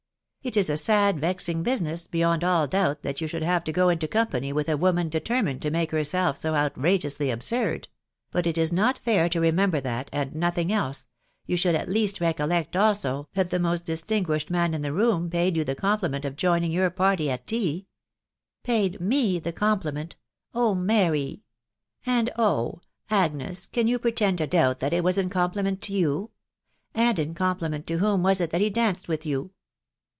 [0.51, 3.89] It is a sad, vexing business, beyond all doubt, that you should have to go
[3.89, 7.87] into company with a woman determined to make herself so outrageously absurd;
[8.31, 11.07] but it is not fair to remember that, and nothing else....
[11.45, 15.55] you should at least recollect also that the most distinguished man in the room paid
[15.55, 17.39] yon the compliment of joining ^omx ^vcVt «X.
[17.47, 17.87] \fe*T
[18.63, 20.15] "Paid me the compliment!..•.
[20.59, 21.41] On\ HLkc^ << 190 THE WIDOW BARK
[22.01, 22.81] AST." And oh!
[23.11, 26.31] Agnes, ean you pvetend to daahtdfeai dt«win compliment to you?..•.
[26.99, 29.51] And in compliment to ariamn vat it that he danced with yon?